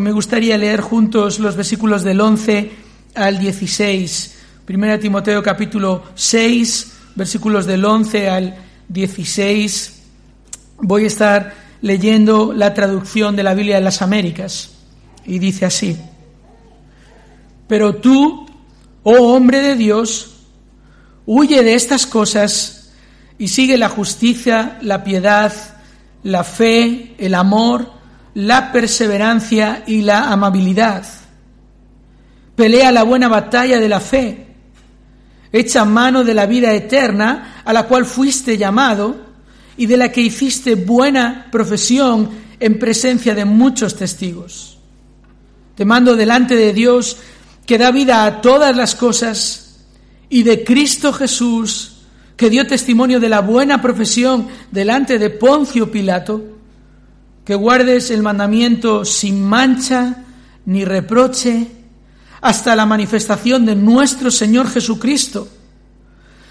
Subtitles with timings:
[0.00, 2.70] Me gustaría leer juntos los versículos del 11
[3.16, 4.36] al 16.
[4.64, 8.56] Primera Timoteo capítulo 6, versículos del 11 al
[8.88, 10.02] 16.
[10.82, 14.70] Voy a estar leyendo la traducción de la Biblia de las Américas
[15.26, 15.96] y dice así.
[17.66, 18.46] Pero tú,
[19.02, 20.44] oh hombre de Dios,
[21.26, 22.92] huye de estas cosas
[23.36, 25.52] y sigue la justicia, la piedad,
[26.22, 27.97] la fe, el amor,
[28.38, 31.04] la perseverancia y la amabilidad.
[32.54, 34.46] Pelea la buena batalla de la fe.
[35.50, 39.16] Echa mano de la vida eterna a la cual fuiste llamado
[39.76, 44.78] y de la que hiciste buena profesión en presencia de muchos testigos.
[45.74, 47.16] Te mando delante de Dios
[47.66, 49.80] que da vida a todas las cosas
[50.28, 52.02] y de Cristo Jesús
[52.36, 56.57] que dio testimonio de la buena profesión delante de Poncio Pilato
[57.48, 60.16] que guardes el mandamiento sin mancha
[60.66, 61.66] ni reproche
[62.42, 65.48] hasta la manifestación de nuestro Señor Jesucristo,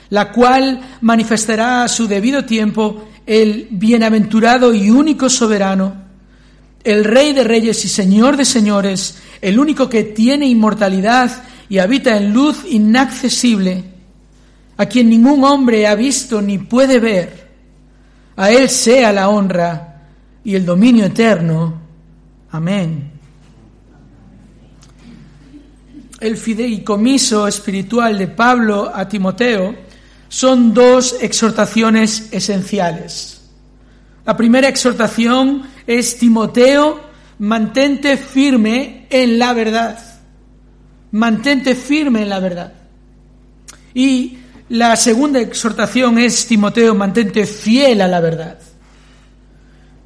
[0.10, 5.94] la cual manifestará a su debido tiempo el bienaventurado y único soberano,
[6.84, 12.18] el Rey de Reyes y Señor de Señores, el único que tiene inmortalidad y habita
[12.18, 13.84] en luz inaccesible,
[14.78, 17.50] a quien ningún hombre ha visto ni puede ver.
[18.36, 19.87] A Él sea la honra
[20.48, 21.74] y el dominio eterno.
[22.52, 23.12] Amén.
[26.22, 29.76] El fideicomiso espiritual de Pablo a Timoteo
[30.30, 33.42] son dos exhortaciones esenciales.
[34.26, 37.02] La primera exhortación es Timoteo,
[37.40, 40.00] mantente firme en la verdad.
[41.12, 42.72] Mantente firme en la verdad.
[43.94, 44.38] Y
[44.70, 48.60] la segunda exhortación es Timoteo, mantente fiel a la verdad.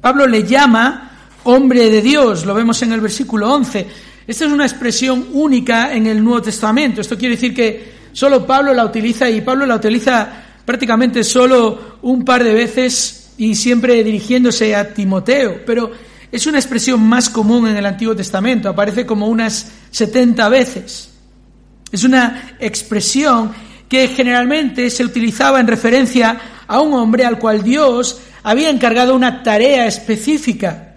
[0.02, 1.12] Pablo le llama
[1.44, 3.86] hombre de Dios, lo vemos en el versículo 11.
[4.26, 7.00] Esta es una expresión única en el Nuevo Testamento.
[7.00, 10.28] Esto quiere decir que solo Pablo la utiliza y Pablo la utiliza
[10.64, 15.60] prácticamente solo un par de veces y siempre dirigiéndose a Timoteo.
[15.64, 15.92] Pero
[16.32, 21.10] es una expresión más común en el Antiguo Testamento, aparece como unas 70 veces.
[21.92, 23.52] Es una expresión
[23.88, 29.42] que generalmente se utilizaba en referencia a un hombre al cual Dios había encargado una
[29.42, 30.96] tarea específica,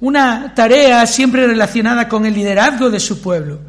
[0.00, 3.60] una tarea siempre relacionada con el liderazgo de su pueblo,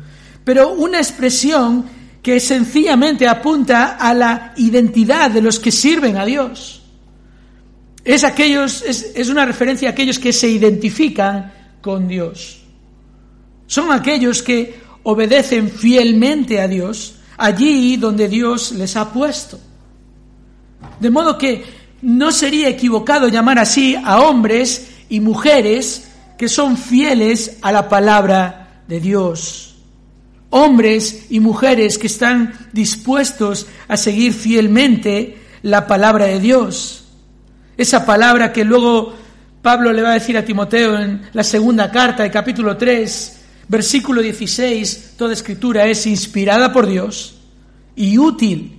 [0.43, 1.85] pero una expresión
[2.21, 6.81] que sencillamente apunta a la identidad de los que sirven a Dios.
[8.03, 12.61] Es, aquellos, es, es una referencia a aquellos que se identifican con Dios.
[13.65, 19.59] Son aquellos que obedecen fielmente a Dios allí donde Dios les ha puesto.
[20.99, 21.63] De modo que
[22.01, 28.83] no sería equivocado llamar así a hombres y mujeres que son fieles a la palabra
[28.87, 29.75] de Dios.
[30.49, 37.05] Hombres y mujeres que están dispuestos a seguir fielmente la palabra de Dios.
[37.75, 39.13] Esa palabra que luego
[39.61, 44.21] Pablo le va a decir a Timoteo en la segunda carta, el capítulo 3, versículo
[44.21, 47.35] 16, toda escritura es inspirada por Dios
[47.95, 48.76] y útil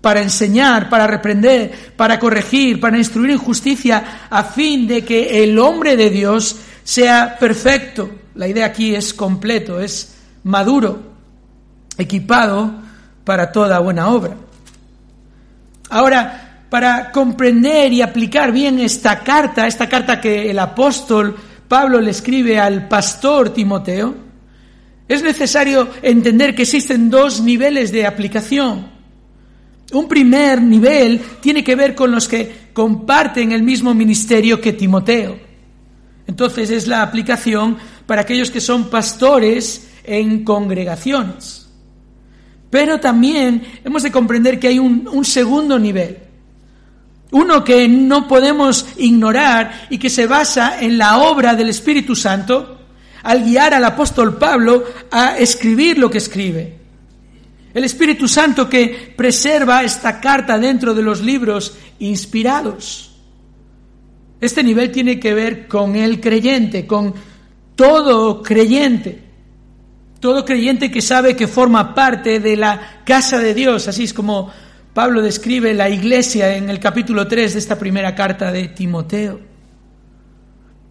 [0.00, 5.58] para enseñar, para reprender, para corregir, para instruir en justicia, a fin de que el
[5.58, 8.10] hombre de Dios sea perfecto.
[8.34, 10.14] La idea aquí es completo, es
[10.44, 11.02] maduro,
[11.96, 12.72] equipado
[13.24, 14.36] para toda buena obra.
[15.90, 21.36] Ahora, para comprender y aplicar bien esta carta, esta carta que el apóstol
[21.66, 24.14] Pablo le escribe al pastor Timoteo,
[25.08, 28.97] es necesario entender que existen dos niveles de aplicación.
[29.92, 35.38] Un primer nivel tiene que ver con los que comparten el mismo ministerio que Timoteo.
[36.26, 41.68] Entonces es la aplicación para aquellos que son pastores en congregaciones.
[42.70, 46.18] Pero también hemos de comprender que hay un, segundo nivel,
[47.30, 52.78] uno que no podemos ignorar y que se basa en la obra del Espíritu Santo
[53.22, 56.77] al guiar al apóstol Pablo a escribir lo que escribe.
[57.74, 63.10] El Espíritu Santo que preserva esta carta dentro de los libros inspirados.
[64.40, 67.14] Este nivel tiene que ver con el creyente, con
[67.74, 69.22] todo creyente.
[70.20, 74.50] Todo creyente que sabe que forma parte de la casa de Dios, así es como
[74.94, 79.38] Pablo describe la iglesia en el capítulo 3 de esta primera carta de Timoteo.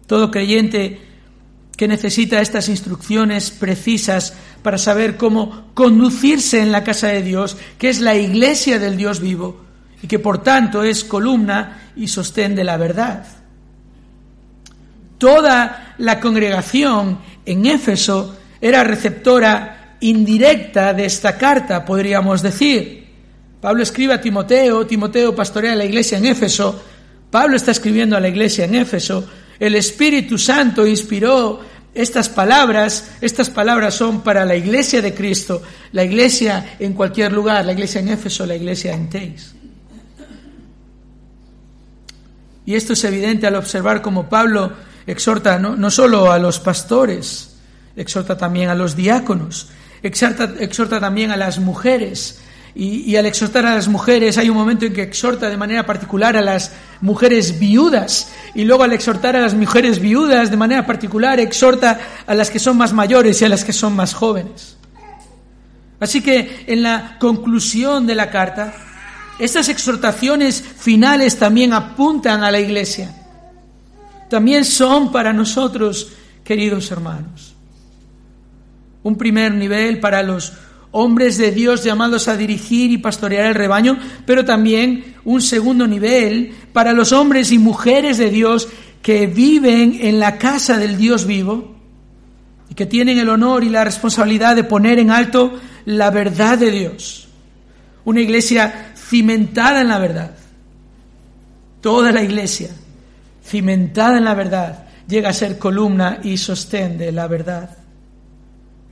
[0.06, 0.98] Todo creyente
[1.78, 7.88] que necesita estas instrucciones precisas para saber cómo conducirse en la casa de Dios, que
[7.88, 9.64] es la iglesia del Dios vivo
[10.02, 13.24] y que por tanto es columna y sostén de la verdad.
[15.18, 23.06] Toda la congregación en Éfeso era receptora indirecta de esta carta, podríamos decir.
[23.60, 26.82] Pablo escribe a Timoteo, Timoteo pastorea la iglesia en Éfeso,
[27.30, 29.28] Pablo está escribiendo a la iglesia en Éfeso,
[29.58, 31.60] el Espíritu Santo inspiró
[31.94, 35.62] estas palabras, estas palabras son para la iglesia de Cristo,
[35.92, 39.54] la iglesia en cualquier lugar, la iglesia en Éfeso, la iglesia en Teis.
[42.66, 44.72] Y esto es evidente al observar cómo Pablo
[45.06, 47.56] exhorta no, no solo a los pastores,
[47.96, 49.70] exhorta también a los diáconos,
[50.02, 52.40] exhorta, exhorta también a las mujeres,
[52.80, 56.36] y, al exhortar a las mujeres hay un momento en que exhorta de manera particular
[56.36, 56.70] a las
[57.00, 62.34] mujeres viudas y luego al exhortar a las mujeres viudas de manera particular exhorta a
[62.34, 64.76] las que son más mayores y a las que son más jóvenes.
[65.98, 68.72] Así que en la conclusión de la carta,
[69.40, 73.12] estas exhortaciones finales también apuntan a la iglesia.
[74.30, 76.12] También son para nosotros,
[76.44, 77.56] queridos hermanos.
[79.02, 80.52] Un primer nivel para los
[80.90, 86.54] hombres de Dios llamados a dirigir y pastorear el rebaño, pero también un segundo nivel
[86.72, 88.68] para los hombres y mujeres de Dios
[89.02, 91.76] que viven en la casa del Dios vivo
[92.70, 96.70] y que tienen el honor y la responsabilidad de poner en alto la verdad de
[96.70, 97.28] Dios.
[98.04, 100.34] Una iglesia cimentada en la verdad.
[101.80, 102.70] Toda la iglesia
[103.44, 107.78] cimentada en la verdad llega a ser columna y sostén de la verdad.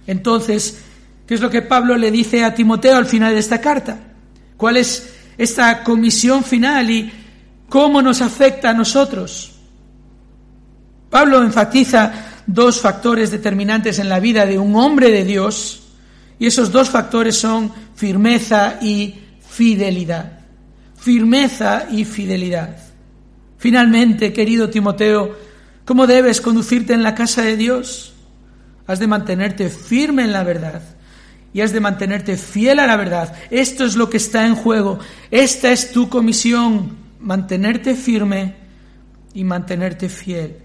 [0.06, 0.82] Entonces,
[1.26, 3.98] ¿Qué es lo que Pablo le dice a Timoteo al final de esta carta?
[4.56, 7.12] ¿Cuál es esta comisión final y
[7.68, 9.52] cómo nos afecta a nosotros?
[11.10, 12.12] Pablo enfatiza
[12.46, 15.82] dos factores determinantes en la vida de un hombre de Dios
[16.38, 19.16] y esos dos factores son firmeza y
[19.48, 20.40] fidelidad.
[20.96, 22.76] Firmeza y fidelidad.
[23.58, 25.36] Finalmente, querido Timoteo,
[25.84, 28.12] ¿cómo debes conducirte en la casa de Dios?
[28.86, 30.95] Has de mantenerte firme en la verdad
[31.56, 33.34] y has de mantenerte fiel a la verdad.
[33.50, 34.98] Esto es lo que está en juego.
[35.30, 38.56] Esta es tu comisión, mantenerte firme
[39.32, 40.58] y mantenerte fiel.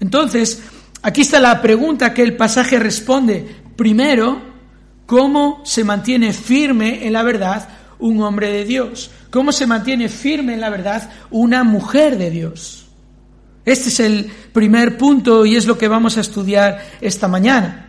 [0.00, 0.62] Entonces,
[1.02, 3.46] aquí está la pregunta que el pasaje responde.
[3.76, 4.40] Primero,
[5.04, 7.68] ¿cómo se mantiene firme en la verdad
[7.98, 9.10] un hombre de Dios?
[9.28, 12.86] ¿Cómo se mantiene firme en la verdad una mujer de Dios?
[13.66, 17.85] Este es el primer punto y es lo que vamos a estudiar esta mañana.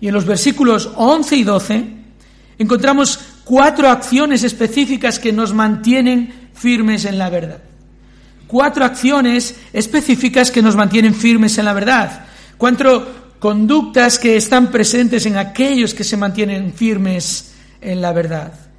[0.00, 1.84] Y en los versículos 11 y 12
[2.58, 7.58] encontramos cuatro acciones específicas que nos mantienen firmes en la verdad.
[8.46, 12.26] Cuatro acciones específicas que nos mantienen firmes en la verdad.
[12.56, 18.69] Cuatro conductas que están presentes en aquellos que se mantienen firmes en la verdad.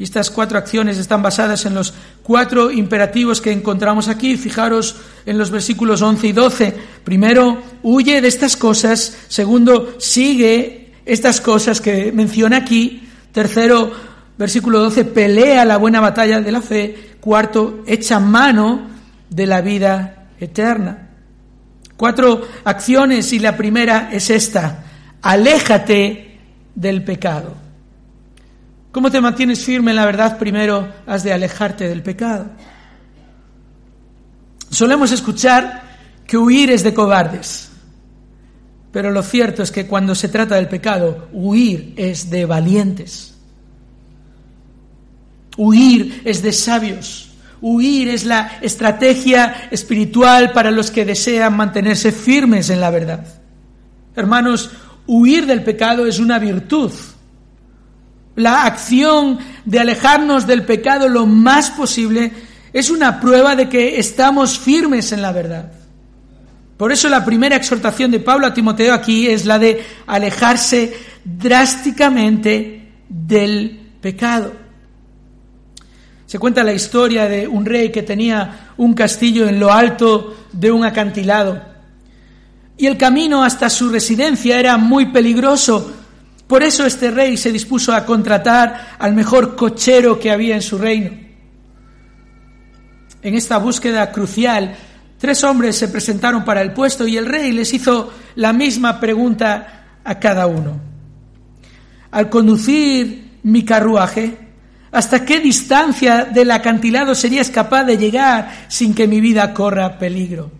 [0.00, 1.92] Y estas cuatro acciones están basadas en los
[2.22, 4.38] cuatro imperativos que encontramos aquí.
[4.38, 6.74] Fijaros en los versículos 11 y 12.
[7.04, 9.14] Primero, huye de estas cosas.
[9.28, 13.10] Segundo, sigue estas cosas que menciona aquí.
[13.30, 13.92] Tercero,
[14.38, 17.16] versículo 12, pelea la buena batalla de la fe.
[17.20, 18.88] Cuarto, echa mano
[19.28, 21.10] de la vida eterna.
[21.98, 24.82] Cuatro acciones y la primera es esta.
[25.20, 26.38] Aléjate
[26.74, 27.69] del pecado.
[28.92, 30.38] ¿Cómo te mantienes firme en la verdad?
[30.38, 32.46] Primero has de alejarte del pecado.
[34.68, 35.82] Solemos escuchar
[36.26, 37.70] que huir es de cobardes,
[38.92, 43.34] pero lo cierto es que cuando se trata del pecado, huir es de valientes.
[45.56, 47.30] Huir es de sabios.
[47.60, 53.24] Huir es la estrategia espiritual para los que desean mantenerse firmes en la verdad.
[54.16, 54.70] Hermanos,
[55.06, 56.90] huir del pecado es una virtud
[58.36, 62.32] la acción de alejarnos del pecado lo más posible
[62.72, 65.72] es una prueba de que estamos firmes en la verdad.
[66.76, 70.94] Por eso la primera exhortación de Pablo a Timoteo aquí es la de alejarse
[71.24, 74.52] drásticamente del pecado.
[76.24, 80.70] Se cuenta la historia de un rey que tenía un castillo en lo alto de
[80.70, 81.60] un acantilado.
[82.78, 85.92] Y el camino hasta su residencia era muy peligroso
[86.50, 90.78] por eso este rey se dispuso a contratar al mejor cochero que había en su
[90.78, 91.12] reino.
[93.22, 94.74] En esta búsqueda crucial,
[95.16, 100.00] tres hombres se presentaron para el puesto y el rey les hizo la misma pregunta
[100.02, 100.80] a cada uno.
[102.10, 104.36] Al conducir mi carruaje,
[104.90, 110.50] ¿hasta qué distancia del acantilado serías capaz de llegar sin que mi vida corra peligro?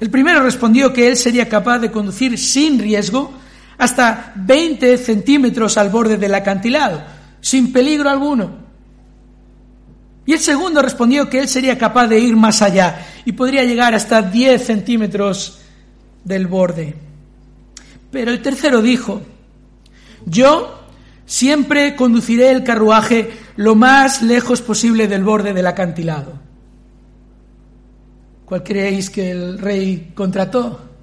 [0.00, 3.43] El primero respondió que él sería capaz de conducir sin riesgo
[3.78, 7.02] hasta 20 centímetros al borde del acantilado,
[7.40, 8.64] sin peligro alguno.
[10.26, 13.94] Y el segundo respondió que él sería capaz de ir más allá y podría llegar
[13.94, 15.60] hasta 10 centímetros
[16.24, 16.94] del borde.
[18.10, 19.20] Pero el tercero dijo,
[20.24, 20.80] yo
[21.26, 26.38] siempre conduciré el carruaje lo más lejos posible del borde del acantilado.
[28.44, 30.93] ¿Cuál creéis que el rey contrató?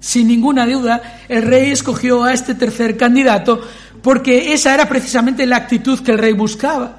[0.00, 3.60] Sin ninguna duda, el rey escogió a este tercer candidato
[4.02, 6.96] porque esa era precisamente la actitud que el rey buscaba.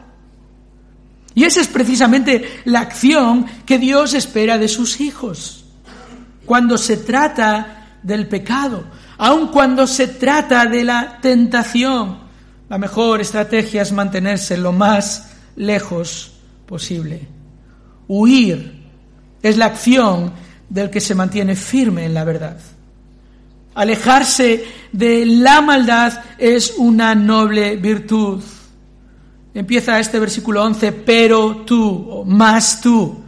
[1.34, 5.66] Y esa es precisamente la acción que Dios espera de sus hijos.
[6.46, 8.86] Cuando se trata del pecado,
[9.18, 12.20] aun cuando se trata de la tentación,
[12.70, 16.34] la mejor estrategia es mantenerse lo más lejos
[16.66, 17.28] posible.
[18.08, 18.82] Huir
[19.42, 20.34] es la acción
[20.70, 22.58] del que se mantiene firme en la verdad.
[23.74, 28.42] Alejarse de la maldad es una noble virtud.
[29.54, 33.22] Empieza este versículo 11, pero tú, más tú.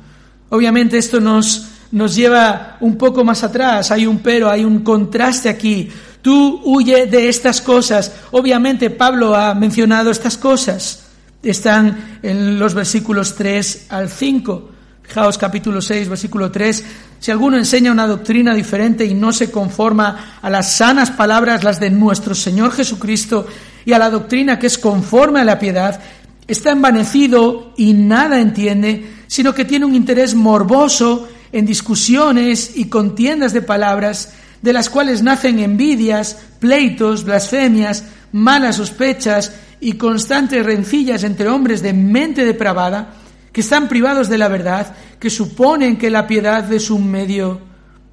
[0.49, 5.49] Obviamente esto nos, nos lleva un poco más atrás, hay un pero, hay un contraste
[5.49, 5.89] aquí.
[6.21, 8.11] Tú huye de estas cosas.
[8.31, 11.03] Obviamente Pablo ha mencionado estas cosas.
[11.41, 14.69] Están en los versículos 3 al 5.
[15.03, 16.85] Fijaos capítulo 6, versículo 3.
[17.23, 21.79] Si alguno enseña una doctrina diferente y no se conforma a las sanas palabras, las
[21.79, 23.47] de nuestro Señor Jesucristo,
[23.85, 26.01] y a la doctrina que es conforme a la piedad,
[26.45, 33.53] está envanecido y nada entiende, sino que tiene un interés morboso en discusiones y contiendas
[33.53, 38.03] de palabras, de las cuales nacen envidias, pleitos, blasfemias,
[38.33, 43.13] malas sospechas y constantes rencillas entre hombres de mente depravada,
[43.53, 47.61] que están privados de la verdad, que suponen que la piedad es un medio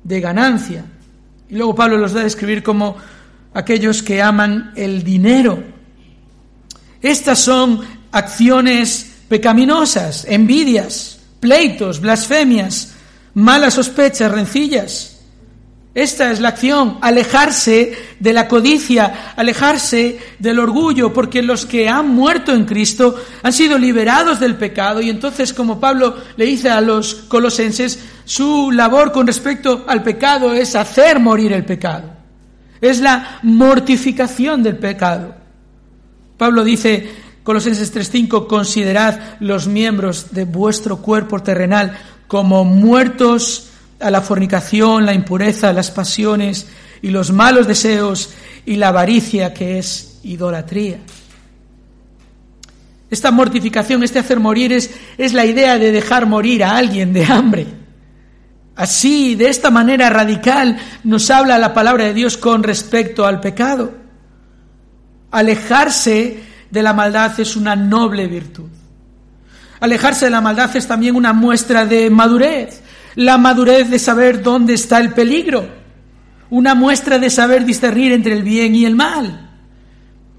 [0.04, 0.85] de ganancia.
[1.49, 2.97] Y luego Pablo los da a describir como
[3.54, 5.64] aquellos que aman el dinero.
[7.00, 7.80] Estas son
[8.12, 12.92] acciones pecaminosas, envidias, pleitos, blasfemias,
[13.35, 15.09] malas sospechas, rencillas.
[15.94, 22.11] Esta es la acción, alejarse de la codicia, alejarse del orgullo, porque los que han
[22.11, 26.80] muerto en Cristo han sido liberados del pecado y entonces, como Pablo le dice a
[26.80, 32.09] los colosenses, su labor con respecto al pecado es hacer morir el pecado,
[32.80, 35.35] es la mortificación del pecado.
[36.37, 37.11] Pablo dice,
[37.42, 43.69] Colosenses 3:5, considerad los miembros de vuestro cuerpo terrenal como muertos
[44.00, 46.66] a la fornicación, la impureza, las pasiones
[47.02, 48.30] y los malos deseos
[48.66, 50.99] y la avaricia que es idolatría.
[53.11, 57.25] Esta mortificación, este hacer morir es, es la idea de dejar morir a alguien de
[57.25, 57.66] hambre.
[58.76, 63.92] Así, de esta manera radical, nos habla la palabra de Dios con respecto al pecado.
[65.33, 68.69] Alejarse de la maldad es una noble virtud.
[69.80, 72.80] Alejarse de la maldad es también una muestra de madurez
[73.14, 75.68] la madurez de saber dónde está el peligro,
[76.50, 79.50] una muestra de saber discernir entre el bien y el mal,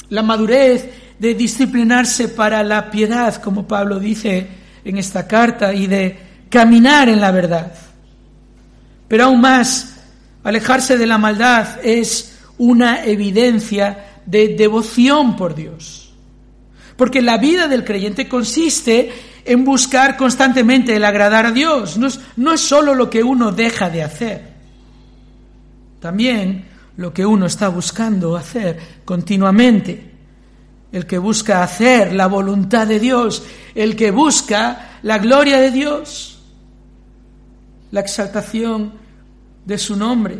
[0.09, 4.47] la madurez de disciplinarse para la piedad, como Pablo dice
[4.83, 7.71] en esta carta, y de caminar en la verdad.
[9.07, 9.97] Pero aún más,
[10.43, 16.13] alejarse de la maldad es una evidencia de devoción por Dios.
[16.95, 19.11] Porque la vida del creyente consiste
[19.45, 21.97] en buscar constantemente el agradar a Dios.
[21.97, 24.41] No es, no es solo lo que uno deja de hacer,
[25.99, 26.65] también
[26.97, 30.09] lo que uno está buscando hacer continuamente.
[30.91, 33.45] El que busca hacer la voluntad de Dios,
[33.75, 36.41] el que busca la gloria de Dios,
[37.91, 38.93] la exaltación
[39.65, 40.39] de su nombre.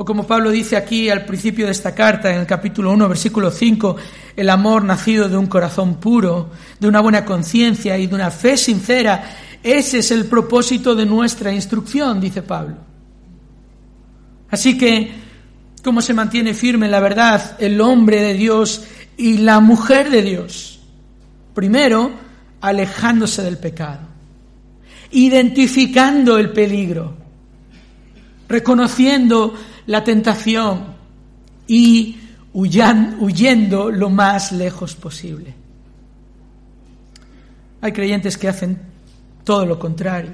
[0.00, 3.50] O como Pablo dice aquí al principio de esta carta, en el capítulo 1, versículo
[3.50, 3.96] 5,
[4.36, 8.56] el amor nacido de un corazón puro, de una buena conciencia y de una fe
[8.56, 12.76] sincera, ese es el propósito de nuestra instrucción, dice Pablo.
[14.48, 15.10] Así que,
[15.82, 18.84] ¿cómo se mantiene firme la verdad el hombre de Dios
[19.16, 20.78] y la mujer de Dios?
[21.54, 22.12] Primero,
[22.60, 24.06] alejándose del pecado,
[25.10, 27.16] identificando el peligro,
[28.48, 29.54] reconociendo
[29.88, 30.84] la tentación
[31.66, 32.16] y
[32.52, 35.54] huyendo lo más lejos posible.
[37.80, 38.78] Hay creyentes que hacen
[39.44, 40.32] todo lo contrario.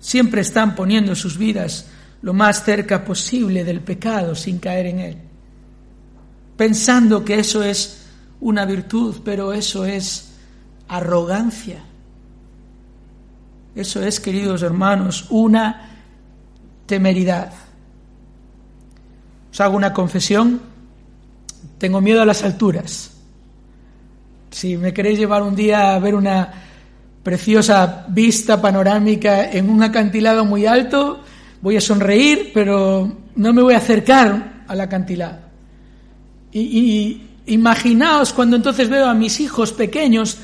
[0.00, 1.86] Siempre están poniendo sus vidas
[2.22, 5.16] lo más cerca posible del pecado sin caer en él,
[6.56, 8.06] pensando que eso es
[8.40, 10.32] una virtud, pero eso es
[10.88, 11.84] arrogancia.
[13.76, 15.92] Eso es, queridos hermanos, una
[16.86, 17.67] temeridad.
[19.50, 20.60] Os hago una confesión.
[21.78, 23.10] Tengo miedo a las alturas.
[24.50, 26.52] Si me queréis llevar un día a ver una
[27.22, 31.20] preciosa vista panorámica en un acantilado muy alto,
[31.60, 35.38] voy a sonreír, pero no me voy a acercar al acantilado.
[36.52, 40.36] Y, imaginaos cuando entonces veo a mis hijos pequeños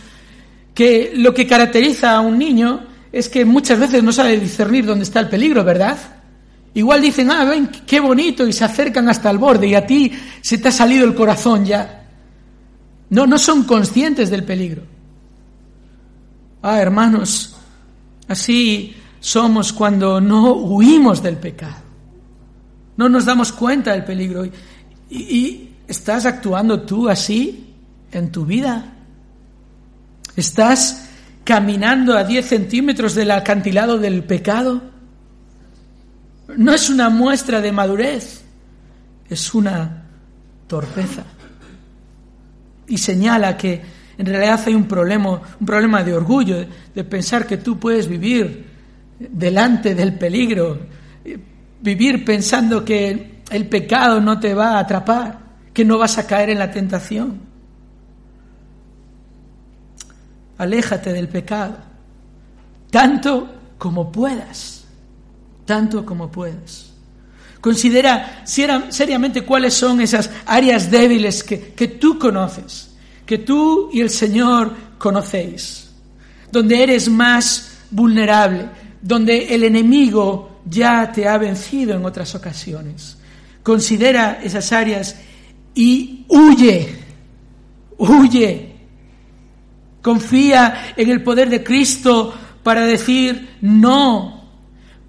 [0.74, 5.04] que lo que caracteriza a un niño es que muchas veces no sabe discernir dónde
[5.04, 5.98] está el peligro, ¿verdad?
[6.74, 10.10] Igual dicen, ah, ven, qué bonito, y se acercan hasta el borde, y a ti
[10.40, 12.04] se te ha salido el corazón ya.
[13.10, 14.82] No, no son conscientes del peligro.
[16.62, 17.54] Ah, hermanos,
[18.26, 21.76] así somos cuando no huimos del pecado.
[22.96, 24.44] No nos damos cuenta del peligro.
[24.44, 24.52] ¿Y,
[25.10, 27.72] y estás actuando tú así
[28.10, 28.94] en tu vida?
[30.34, 31.08] ¿Estás
[31.44, 34.93] caminando a 10 centímetros del acantilado del pecado?
[36.56, 38.42] No es una muestra de madurez,
[39.28, 40.04] es una
[40.66, 41.24] torpeza.
[42.86, 43.80] Y señala que
[44.16, 48.66] en realidad hay un problema, un problema de orgullo, de pensar que tú puedes vivir
[49.18, 50.80] delante del peligro,
[51.80, 55.38] vivir pensando que el pecado no te va a atrapar,
[55.72, 57.54] que no vas a caer en la tentación.
[60.58, 61.76] aléjate del pecado,
[62.90, 64.73] tanto como puedas,
[65.64, 66.90] tanto como puedas.
[67.60, 72.90] Considera seriamente cuáles son esas áreas débiles que, que tú conoces,
[73.24, 75.90] que tú y el Señor conocéis,
[76.52, 78.68] donde eres más vulnerable,
[79.00, 83.16] donde el enemigo ya te ha vencido en otras ocasiones.
[83.62, 85.16] Considera esas áreas
[85.74, 86.98] y huye,
[87.96, 88.74] huye
[90.04, 94.33] Confía en el poder de Cristo para decir no,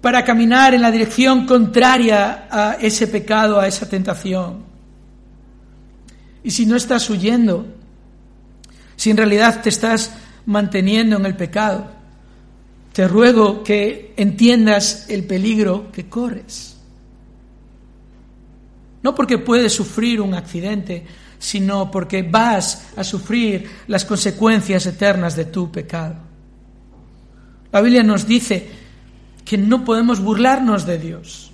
[0.06, 4.62] para caminar en la dirección contraria a ese pecado, a esa tentación.
[6.44, 7.66] Y si no estás huyendo,
[8.94, 11.90] si en realidad te estás manteniendo en el pecado,
[12.92, 16.76] te ruego que entiendas el peligro que corres.
[19.02, 21.04] No porque puedes sufrir un accidente,
[21.36, 26.14] sino porque vas a sufrir las consecuencias eternas de tu pecado.
[27.72, 28.85] La Biblia nos dice
[29.46, 31.50] que no podemos burlarnos de Dios,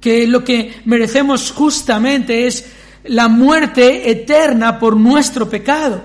[0.00, 2.66] que lo que merecemos justamente es
[3.04, 6.02] la muerte eterna por nuestro pecado,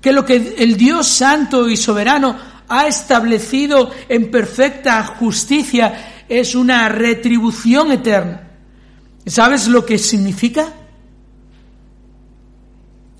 [0.00, 2.36] que lo que el Dios santo y soberano
[2.66, 8.42] ha establecido en perfecta justicia es una retribución eterna.
[9.24, 10.72] ¿Sabes lo que significa?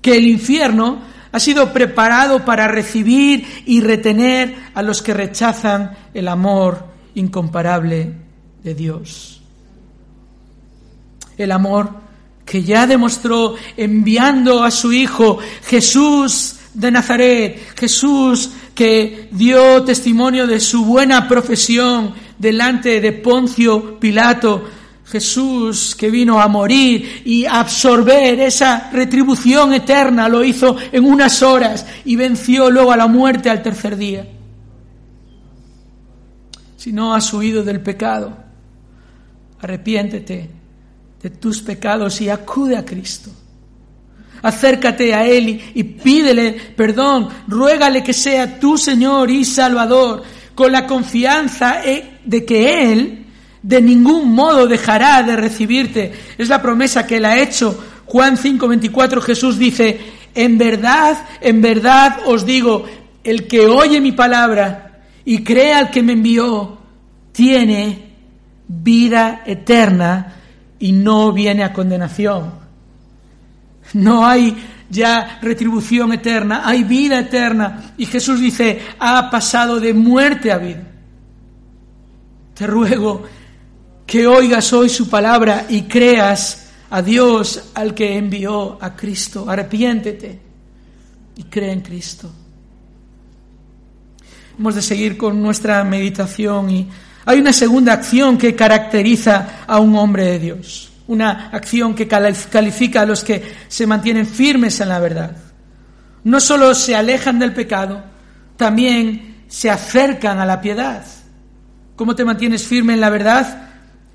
[0.07, 6.27] que el infierno ha sido preparado para recibir y retener a los que rechazan el
[6.27, 6.85] amor
[7.15, 8.13] incomparable
[8.63, 9.41] de Dios.
[11.37, 11.91] El amor
[12.45, 20.59] que ya demostró enviando a su Hijo Jesús de Nazaret, Jesús que dio testimonio de
[20.59, 24.63] su buena profesión delante de Poncio Pilato,
[25.09, 31.85] Jesús que vino a morir y absorber esa retribución eterna, lo hizo en unas horas
[32.03, 34.27] y venció luego a la muerte al tercer día.
[36.75, 38.37] Si no has huido del pecado,
[39.61, 40.49] arrepiéntete
[41.21, 43.31] de tus pecados y acude a Cristo.
[44.41, 50.85] Acércate a Él y, pídele perdón, ruégale que sea tu Señor y Salvador, con la
[50.85, 53.16] confianza eh, de que Él
[53.67, 56.13] de ningún modo dejará de recibirte.
[56.37, 57.77] Es la promesa que él ha hecho.
[58.05, 59.99] Juan 5:24 Jesús dice,
[60.33, 62.85] en verdad, en verdad os digo,
[63.25, 66.77] el que oye mi palabra y cree al que me envió,
[67.33, 68.13] tiene
[68.69, 70.35] vida eterna
[70.79, 72.53] y no viene a condenación.
[73.95, 74.55] No hay
[74.89, 77.93] ya retribución eterna, hay vida eterna.
[77.97, 80.83] Y Jesús dice, ha pasado de muerte a vida.
[82.53, 83.25] Te ruego
[84.07, 89.47] que oigas hoy su palabra y creas a Dios al que envió a Cristo.
[89.49, 90.39] Arrepiéntete
[91.35, 92.31] y cree en Cristo.
[94.57, 96.87] Hemos de seguir con nuestra meditación y
[97.25, 103.01] hay una segunda acción que caracteriza a un hombre de Dios, una acción que califica
[103.01, 105.35] a los que se mantienen firmes en la verdad.
[106.23, 108.03] No solo se alejan del pecado,
[108.55, 111.05] también se acercan a la piedad.
[111.97, 113.66] ¿Cómo te mantienes firme en la verdad?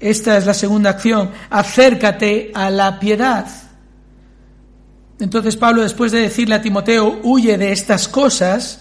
[0.03, 1.31] Esta es la segunda acción.
[1.49, 3.47] Acércate a la piedad.
[5.21, 8.81] Entonces Pablo, después de decirle a Timoteo, huye de estas cosas,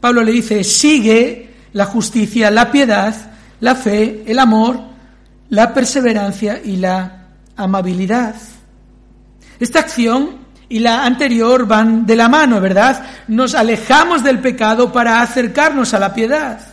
[0.00, 3.14] Pablo le dice, sigue la justicia, la piedad,
[3.60, 4.80] la fe, el amor,
[5.50, 8.36] la perseverancia y la amabilidad.
[9.58, 10.38] Esta acción
[10.70, 13.04] y la anterior van de la mano, ¿verdad?
[13.28, 16.70] Nos alejamos del pecado para acercarnos a la piedad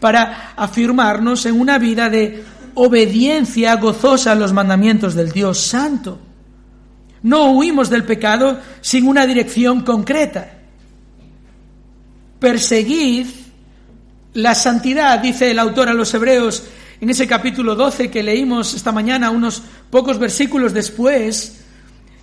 [0.00, 2.44] para afirmarnos en una vida de
[2.78, 6.18] obediencia gozosa a los mandamientos del Dios Santo.
[7.22, 10.52] No huimos del pecado sin una dirección concreta.
[12.38, 13.26] Perseguid
[14.34, 16.62] la santidad, dice el autor a los hebreos
[17.00, 21.60] en ese capítulo 12 que leímos esta mañana, unos pocos versículos después,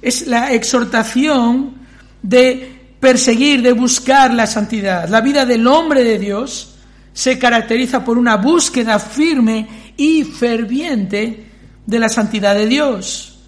[0.02, 1.76] es la exhortación
[2.22, 5.08] de perseguir, de buscar la santidad.
[5.10, 6.75] La vida del hombre de Dios
[7.15, 11.45] se caracteriza por una búsqueda firme y ferviente
[11.86, 13.39] de la santidad de Dios.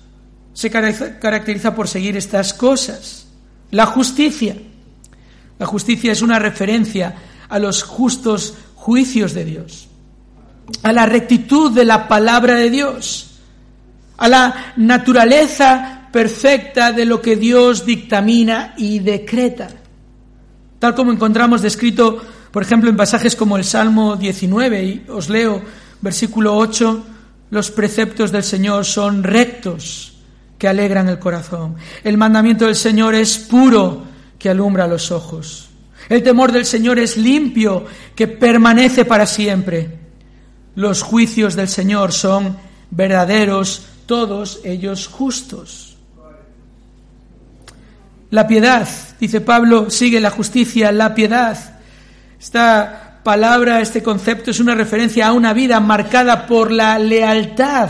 [0.53, 3.27] Se caracteriza por seguir estas cosas.
[3.71, 4.55] La justicia.
[5.59, 7.13] La justicia es una referencia
[7.49, 9.89] a los justos juicios de Dios,
[10.81, 13.31] a la rectitud de la palabra de Dios,
[14.15, 19.67] a la naturaleza perfecta de lo que Dios dictamina y decreta.
[20.79, 22.21] Tal como encontramos descrito,
[22.57, 25.61] por ejemplo, en pasajes como el Salmo 19, y os leo
[26.01, 27.05] versículo 8,
[27.51, 30.13] los preceptos del Señor son rectos,
[30.57, 31.75] que alegran el corazón.
[32.03, 34.05] El mandamiento del Señor es puro,
[34.39, 35.69] que alumbra los ojos.
[36.09, 39.91] El temor del Señor es limpio, que permanece para siempre.
[40.73, 42.57] Los juicios del Señor son
[42.89, 45.95] verdaderos, todos ellos justos.
[48.31, 48.89] La piedad,
[49.19, 51.76] dice Pablo, sigue la justicia, la piedad.
[52.39, 57.89] Esta palabra, este concepto es una referencia a una vida marcada por la lealtad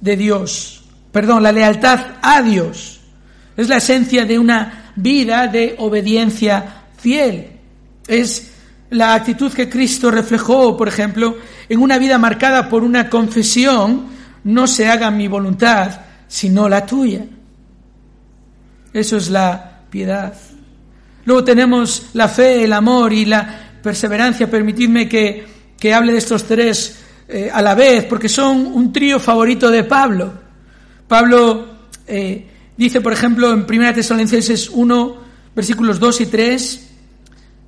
[0.00, 3.00] de Dios, perdón, la lealtad a Dios.
[3.56, 7.48] Es la esencia de una vida de obediencia fiel.
[8.06, 8.52] Es
[8.90, 11.36] la actitud que Cristo reflejó, por ejemplo,
[11.68, 14.06] en una vida marcada por una confesión,
[14.44, 17.24] no se haga mi voluntad, sino la tuya.
[18.92, 20.34] Eso es la piedad.
[21.24, 24.50] Luego tenemos la fe, el amor y la perseverancia.
[24.50, 25.46] Permitidme que,
[25.78, 29.84] que hable de estos tres eh, a la vez, porque son un trío favorito de
[29.84, 30.32] Pablo.
[31.06, 31.68] Pablo
[32.06, 35.16] eh, dice, por ejemplo, en 1 Tesalonicenses 1,
[35.54, 36.90] versículos 2 y 3,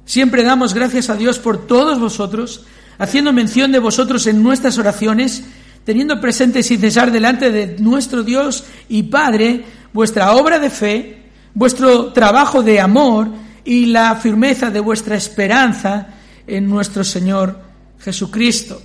[0.05, 2.65] Siempre damos gracias a Dios por todos vosotros,
[2.99, 5.45] haciendo mención de vosotros en nuestras oraciones,
[5.85, 11.23] teniendo presente sin cesar delante de nuestro Dios y Padre vuestra obra de fe,
[11.55, 13.29] vuestro trabajo de amor
[13.65, 16.09] y la firmeza de vuestra esperanza
[16.47, 17.59] en nuestro Señor
[18.01, 18.81] Jesucristo.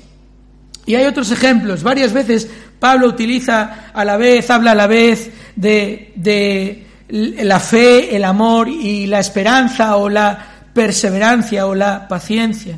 [0.85, 1.83] Y hay otros ejemplos.
[1.83, 8.15] Varias veces Pablo utiliza a la vez, habla a la vez de, de la fe,
[8.15, 10.37] el amor y la esperanza o la
[10.73, 12.77] perseverancia o la paciencia.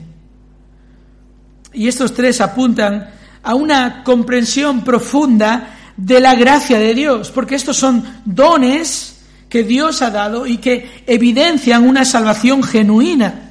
[1.73, 3.09] Y estos tres apuntan
[3.43, 9.18] a una comprensión profunda de la gracia de Dios, porque estos son dones
[9.49, 13.49] que Dios ha dado y que evidencian una salvación genuina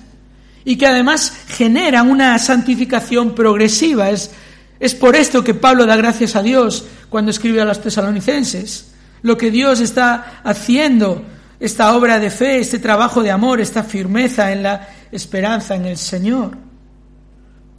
[0.64, 4.10] y que además generan una santificación progresiva.
[4.10, 4.30] Es,
[4.78, 8.92] es por esto que Pablo da gracias a Dios cuando escribe a los tesalonicenses.
[9.22, 11.24] Lo que Dios está haciendo
[11.58, 15.96] esta obra de fe, este trabajo de amor, esta firmeza en la esperanza en el
[15.96, 16.56] Señor.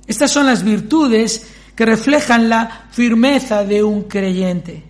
[0.06, 4.84] Estas son las virtudes que reflejan la firmeza de un creyente.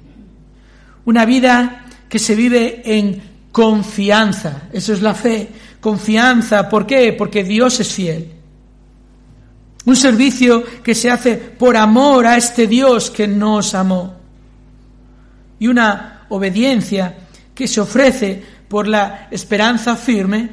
[1.06, 5.48] Una vida que se vive en confianza, eso es la fe,
[5.80, 7.13] confianza, ¿por qué?
[7.13, 8.32] Porque Dios es fiel.
[9.86, 14.15] Un servicio que se hace por amor a este Dios que nos amó.
[15.60, 17.15] Y una obediencia
[17.56, 20.50] que se ofrece por la esperanza firme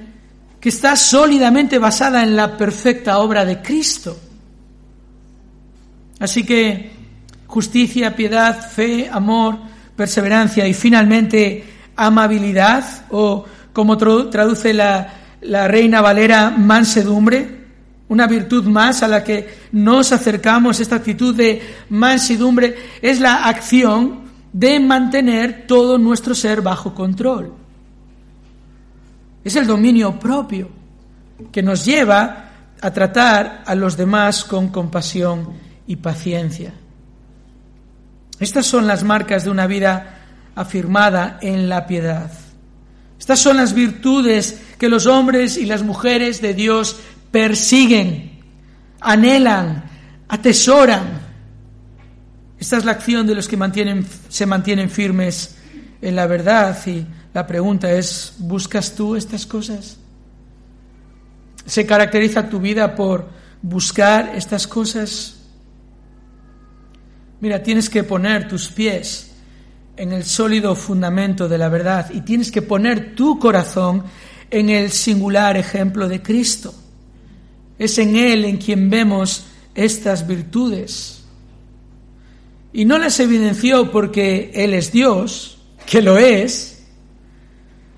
[0.61, 4.19] que está sólidamente basada en la perfecta obra de Cristo.
[6.19, 6.90] Así que
[7.47, 9.59] justicia, piedad, fe, amor,
[9.96, 11.64] perseverancia y finalmente
[11.96, 17.56] amabilidad o como traduce la, la Reina Valera, mansedumbre,
[18.09, 24.26] una virtud más a la que nos acercamos, esta actitud de mansedumbre, es la acción
[24.52, 27.52] de mantener todo nuestro ser bajo control.
[29.44, 30.70] Es el dominio propio
[31.52, 35.50] que nos lleva a tratar a los demás con compasión
[35.87, 36.72] y paciencia.
[38.38, 40.18] Estas son las marcas de una vida
[40.55, 42.31] afirmada en la piedad.
[43.18, 48.40] Estas son las virtudes que los hombres y las mujeres de Dios persiguen,
[49.01, 49.85] anhelan,
[50.29, 51.20] atesoran.
[52.59, 53.57] Esta es la acción de los que
[54.29, 55.57] se mantienen firmes
[56.01, 59.99] en la verdad y la pregunta es, ¿buscas tú estas cosas?
[61.66, 63.29] ¿Se caracteriza tu vida por
[63.61, 65.36] buscar estas cosas?
[67.40, 69.31] Mira, tienes que poner tus pies
[69.96, 74.05] en el sólido fundamento de la verdad y tienes que poner tu corazón
[74.51, 76.75] en el singular ejemplo de Cristo.
[77.79, 79.44] Es en Él en quien vemos
[79.75, 81.25] estas virtudes.
[82.72, 86.85] Y no las evidenció porque Él es Dios, que lo es,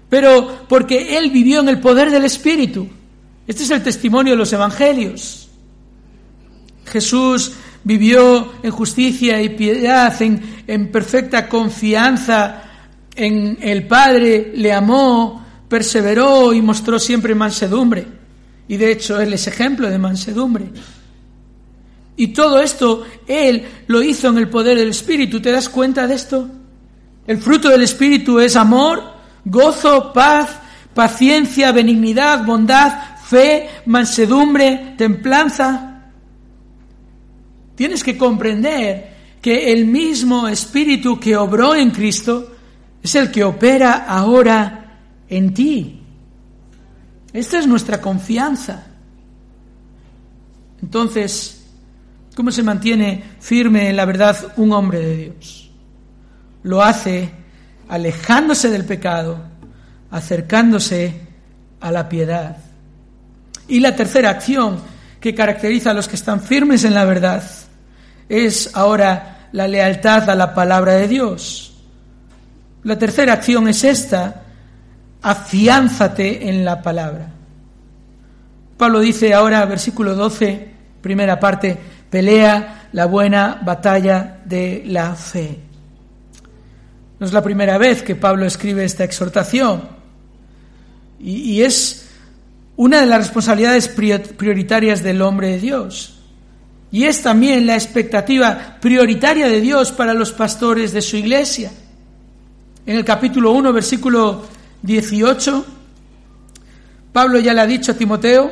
[0.08, 2.88] pero porque Él vivió en el poder del Espíritu.
[3.46, 5.48] Este es el testimonio de los Evangelios.
[6.86, 7.52] Jesús
[7.84, 12.62] vivió en justicia y piedad, en, en perfecta confianza
[13.14, 18.06] en el Padre, le amó, perseveró y mostró siempre mansedumbre.
[18.68, 20.66] Y de hecho Él es ejemplo de mansedumbre.
[22.16, 25.40] Y todo esto Él lo hizo en el poder del Espíritu.
[25.40, 26.48] ¿Te das cuenta de esto?
[27.26, 29.02] El fruto del Espíritu es amor,
[29.44, 30.50] gozo, paz,
[30.94, 35.87] paciencia, benignidad, bondad, fe, mansedumbre, templanza.
[37.78, 42.56] Tienes que comprender que el mismo Espíritu que obró en Cristo
[43.00, 46.02] es el que opera ahora en ti.
[47.32, 48.84] Esta es nuestra confianza.
[50.82, 51.66] Entonces,
[52.34, 55.70] ¿cómo se mantiene firme en la verdad un hombre de Dios?
[56.64, 57.30] Lo hace
[57.88, 59.40] alejándose del pecado,
[60.10, 61.14] acercándose
[61.78, 62.56] a la piedad.
[63.68, 64.80] Y la tercera acción
[65.20, 67.44] que caracteriza a los que están firmes en la verdad
[68.28, 71.74] es ahora la lealtad a la palabra de Dios.
[72.84, 74.42] La tercera acción es esta,
[75.22, 77.30] afiánzate en la palabra.
[78.76, 80.68] Pablo dice ahora, versículo 12,
[81.00, 81.76] primera parte,
[82.10, 85.58] pelea la buena batalla de la fe.
[87.18, 89.88] No es la primera vez que Pablo escribe esta exhortación
[91.18, 92.08] y, y es
[92.76, 96.17] una de las responsabilidades prioritarias del hombre de Dios.
[96.90, 101.70] Y es también la expectativa prioritaria de Dios para los pastores de su iglesia.
[102.86, 104.46] En el capítulo 1, versículo
[104.82, 105.66] 18,
[107.12, 108.50] Pablo ya le ha dicho a Timoteo,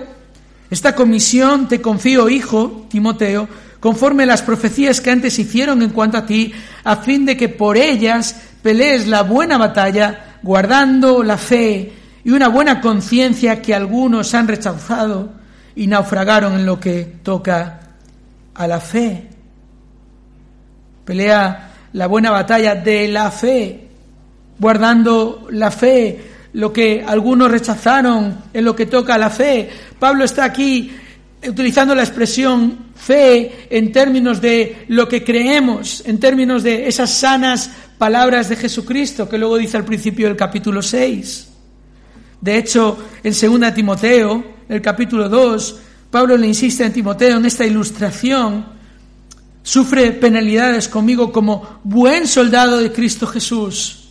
[0.70, 3.48] esta comisión te confío, hijo Timoteo,
[3.80, 6.52] conforme las profecías que antes hicieron en cuanto a ti,
[6.84, 11.92] a fin de que por ellas pelees la buena batalla, guardando la fe
[12.24, 15.30] y una buena conciencia que algunos han rechazado
[15.74, 17.85] y naufragaron en lo que toca
[18.56, 19.28] a la fe.
[21.04, 23.88] Pelea la buena batalla de la fe,
[24.58, 26.20] guardando la fe,
[26.54, 29.68] lo que algunos rechazaron en lo que toca a la fe.
[29.98, 30.90] Pablo está aquí
[31.46, 37.70] utilizando la expresión fe en términos de lo que creemos, en términos de esas sanas
[37.98, 41.48] palabras de Jesucristo que luego dice al principio del capítulo 6.
[42.40, 45.80] De hecho, en 2 Timoteo, el capítulo 2,
[46.16, 48.64] Pablo le insiste a Timoteo en esta ilustración,
[49.62, 54.08] sufre penalidades conmigo como buen soldado de Cristo Jesús.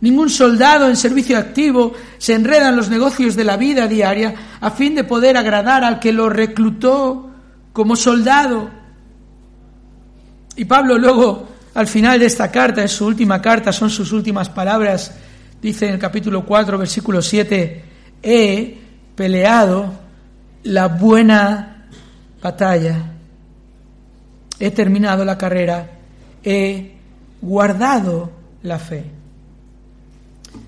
[0.00, 4.70] Ningún soldado en servicio activo se enreda en los negocios de la vida diaria a
[4.70, 7.28] fin de poder agradar al que lo reclutó
[7.72, 8.70] como soldado.
[10.54, 14.48] Y Pablo luego, al final de esta carta, es su última carta, son sus últimas
[14.48, 15.16] palabras,
[15.60, 17.84] dice en el capítulo 4, versículo 7,
[18.22, 18.78] he
[19.16, 19.99] peleado
[20.64, 21.86] la buena
[22.42, 22.96] batalla,
[24.58, 25.90] he terminado la carrera,
[26.42, 26.96] he
[27.40, 28.30] guardado
[28.62, 29.04] la fe.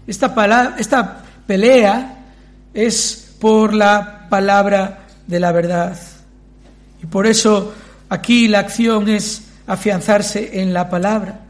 [0.07, 2.25] Esta, esta pelea
[2.73, 5.97] es por la palabra de la verdad.
[7.03, 7.75] Y por eso
[8.09, 11.41] aquí la acción es afianzarse en la palabra.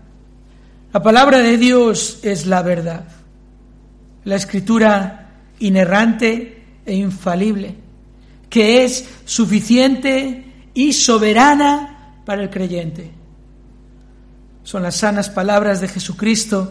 [0.92, 3.04] La palabra de Dios es la verdad.
[4.24, 5.28] La escritura
[5.58, 7.76] inerrante e infalible,
[8.52, 13.10] que es suficiente y soberana para el creyente.
[14.62, 16.70] Son las sanas palabras de Jesucristo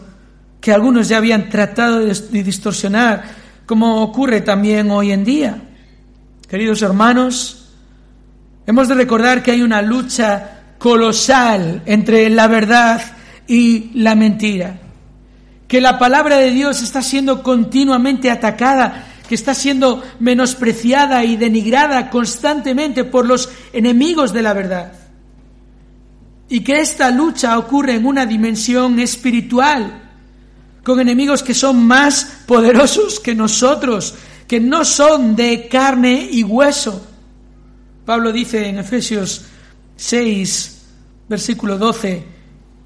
[0.60, 3.24] que algunos ya habían tratado de distorsionar,
[3.66, 5.60] como ocurre también hoy en día.
[6.48, 7.72] Queridos hermanos,
[8.64, 13.02] hemos de recordar que hay una lucha colosal entre la verdad
[13.48, 14.78] y la mentira,
[15.66, 22.10] que la palabra de Dios está siendo continuamente atacada, que está siendo menospreciada y denigrada
[22.10, 24.92] constantemente por los enemigos de la verdad,
[26.48, 30.10] y que esta lucha ocurre en una dimensión espiritual,
[30.84, 34.14] con enemigos que son más poderosos que nosotros,
[34.46, 37.06] que no son de carne y hueso.
[38.04, 39.46] Pablo dice en Efesios
[39.96, 40.82] 6,
[41.28, 42.22] versículo 12,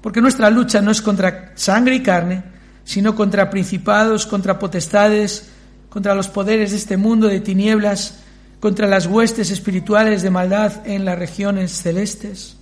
[0.01, 2.43] porque nuestra lucha no es contra sangre y carne,
[2.85, 5.49] sino contra principados, contra potestades,
[5.97, 8.19] contra los poderes de este mundo de tinieblas,
[8.59, 12.55] contra las huestes espirituales de maldad en las regiones celestes.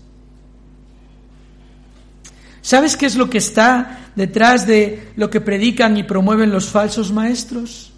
[2.61, 7.11] ¿Sabes qué es lo que está detrás de lo que predican y promueven los falsos
[7.11, 7.91] maestros?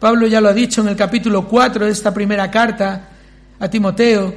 [0.00, 3.10] Pablo ya lo ha dicho en el capítulo 4 de esta primera carta
[3.58, 4.34] a Timoteo.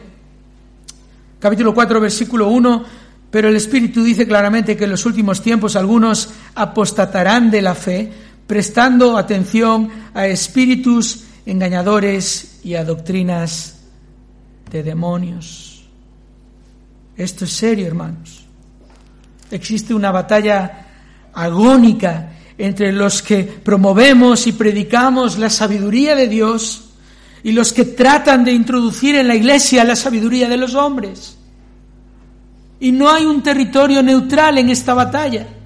[1.40, 2.84] Capítulo 4, versículo 1,
[3.32, 8.12] pero el Espíritu dice claramente que en los últimos tiempos algunos apostatarán de la fe,
[8.50, 13.82] prestando atención a espíritus engañadores y a doctrinas
[14.72, 15.84] de demonios.
[17.16, 18.44] Esto es serio, hermanos.
[19.52, 20.88] Existe una batalla
[21.32, 26.90] agónica entre los que promovemos y predicamos la sabiduría de Dios
[27.44, 31.38] y los que tratan de introducir en la iglesia la sabiduría de los hombres.
[32.80, 35.59] Y no hay un territorio neutral en esta batalla.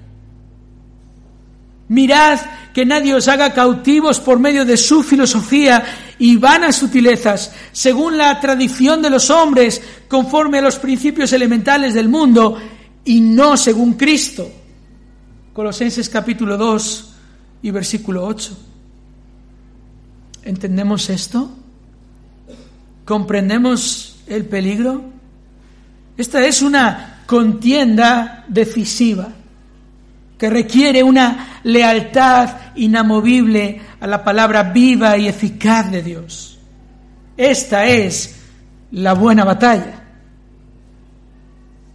[1.88, 2.40] Mirad
[2.72, 5.84] que nadie os haga cautivos por medio de su filosofía
[6.18, 12.08] y vanas sutilezas, según la tradición de los hombres, conforme a los principios elementales del
[12.08, 12.58] mundo,
[13.04, 14.50] y no según Cristo.
[15.52, 17.14] Colosenses capítulo 2
[17.62, 18.58] y versículo 8.
[20.44, 21.50] ¿Entendemos esto?
[23.04, 25.02] ¿Comprendemos el peligro?
[26.16, 29.28] Esta es una contienda decisiva
[30.44, 36.58] que requiere una lealtad inamovible a la palabra viva y eficaz de Dios.
[37.34, 38.42] Esta es
[38.90, 40.02] la buena batalla.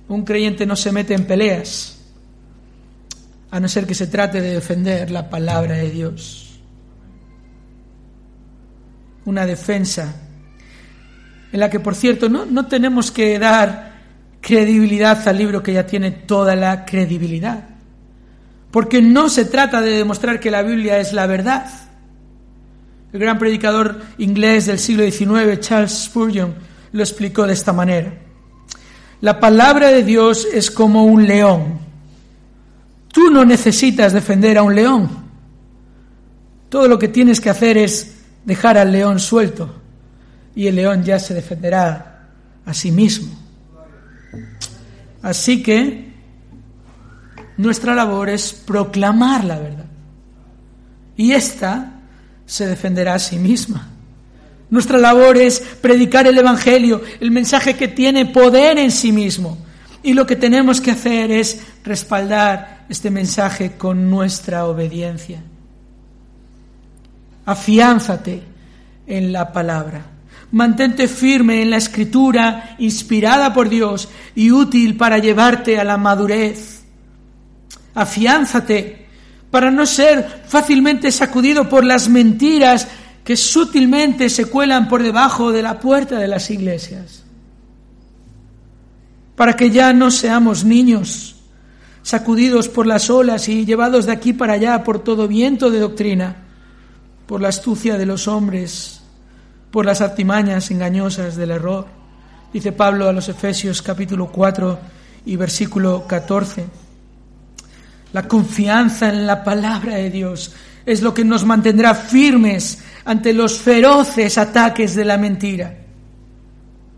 [0.08, 2.00] Un creyente no se mete en peleas,
[3.52, 6.60] a no ser que se trate de defender la palabra de Dios.
[9.26, 10.16] Una defensa
[11.52, 13.94] en la que, por cierto, no, no tenemos que dar
[14.42, 17.79] credibilidad al libro que ya tiene toda la credibilidad.
[18.72, 21.70] Porque no se trata de demostrar que la Biblia es la verdad.
[23.12, 26.54] El gran predicador inglés del siglo XIX, Charles Spurgeon,
[26.92, 28.14] lo explicó de esta manera.
[29.22, 31.80] La palabra de Dios es como un león.
[33.12, 35.10] Tú no necesitas defender a un león.
[36.70, 39.76] Todo lo que tienes que hacer es dejar al león suelto
[40.56, 42.28] y el león ya se defenderá
[42.66, 43.34] a sí mismo.
[45.22, 46.09] Así que
[47.60, 49.86] nuestra labor es proclamar la verdad.
[51.18, 51.92] Y ésta
[52.46, 53.90] se defenderá a sí misma.
[54.70, 59.58] Nuestra labor es predicar el Evangelio, el mensaje que tiene poder en sí mismo.
[60.02, 65.44] Y lo que tenemos que hacer es respaldar este mensaje con nuestra obediencia.
[67.46, 68.42] Afiánzate
[69.06, 70.06] en la palabra.
[70.54, 76.79] Mantente firme en la escritura inspirada por Dios y útil para llevarte a la madurez.
[78.02, 79.08] Afiánzate
[79.52, 82.88] para no ser fácilmente sacudido por las mentiras
[83.24, 87.24] que sutilmente se cuelan por debajo de la puerta de las iglesias.
[89.36, 91.36] Para que ya no seamos niños
[92.02, 96.36] sacudidos por las olas y llevados de aquí para allá por todo viento de doctrina,
[97.28, 99.00] por la astucia de los hombres
[99.72, 101.88] por las artimañas engañosas del error.
[102.52, 104.80] Dice Pablo a los Efesios capítulo 4
[105.26, 106.89] y versículo 14.
[108.14, 110.52] La confianza en la palabra de Dios
[110.86, 115.76] es lo que nos mantendrá firmes ante los feroces ataques de la mentira.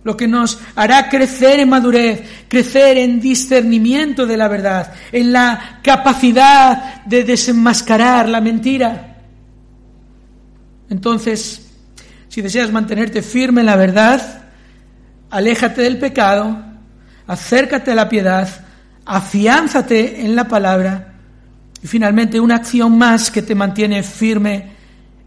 [0.04, 5.80] Lo que nos hará crecer en madurez, crecer en discernimiento de la verdad, en la
[5.84, 9.17] capacidad de desenmascarar la mentira.
[10.89, 11.69] Entonces,
[12.30, 14.43] si deseas mantenerte firme en la verdad,
[15.30, 16.63] aléjate del pecado,
[17.28, 18.50] acércate a la piedad,
[19.05, 21.13] afiánzate en la palabra
[21.81, 24.71] y finalmente una acción más que te mantiene firme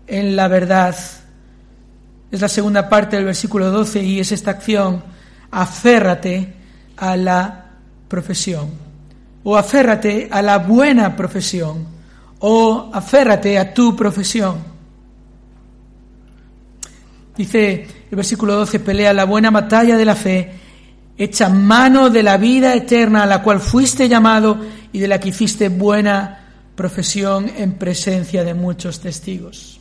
[0.07, 0.97] en la verdad.
[2.31, 5.03] Es la segunda parte del versículo 12 y es esta acción,
[5.51, 6.55] aférrate
[6.97, 7.67] a la
[8.09, 8.71] profesión
[9.43, 11.87] o aférrate a la buena profesión
[12.41, 14.75] o aférrate a tu profesión.
[17.37, 20.53] Dice el versículo 12, pelea la buena batalla de la fe,
[21.17, 24.59] echa mano de la vida eterna a la cual fuiste llamado
[24.93, 26.41] y de la que hiciste buena
[26.75, 29.81] profesión en presencia de muchos testigos.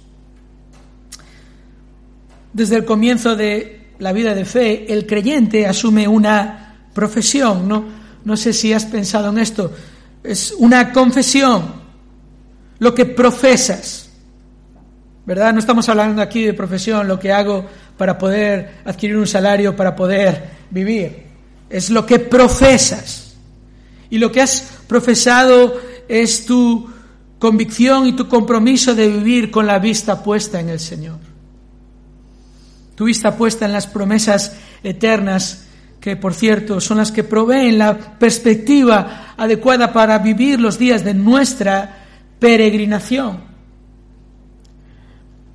[2.52, 7.86] Desde el comienzo de la vida de fe, el creyente asume una profesión, ¿no?
[8.24, 9.72] No sé si has pensado en esto.
[10.24, 11.74] Es una confesión,
[12.80, 14.04] lo que profesas.
[15.26, 15.54] ¿verdad?
[15.54, 17.66] No estamos hablando aquí de profesión, lo que hago
[17.98, 21.23] para poder adquirir un salario, para poder vivir.
[21.74, 23.34] Es lo que profesas.
[24.12, 26.88] Y lo que has profesado es tu
[27.40, 31.18] convicción y tu compromiso de vivir con la vista puesta en el Señor.
[32.94, 35.66] Tu vista puesta en las promesas eternas
[36.00, 41.16] que, por cierto, son las que proveen la perspectiva adecuada para vivir los días de
[41.16, 42.06] nuestra
[42.38, 43.42] peregrinación.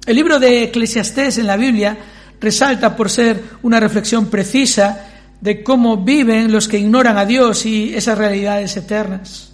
[0.04, 1.96] El libro de Eclesiastés en la Biblia
[2.40, 5.04] resalta por ser una reflexión precisa
[5.40, 9.52] de cómo viven los que ignoran a Dios y esas realidades eternas.